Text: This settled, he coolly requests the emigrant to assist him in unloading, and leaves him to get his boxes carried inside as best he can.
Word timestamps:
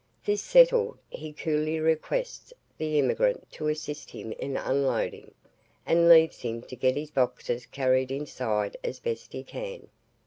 This 0.25 0.41
settled, 0.41 0.97
he 1.11 1.31
coolly 1.31 1.79
requests 1.79 2.51
the 2.79 2.97
emigrant 2.97 3.51
to 3.51 3.67
assist 3.67 4.09
him 4.09 4.31
in 4.31 4.57
unloading, 4.57 5.31
and 5.85 6.09
leaves 6.09 6.41
him 6.41 6.63
to 6.63 6.75
get 6.75 6.95
his 6.95 7.11
boxes 7.11 7.67
carried 7.67 8.09
inside 8.09 8.77
as 8.83 8.99
best 8.99 9.31
he 9.31 9.43
can. 9.43 9.89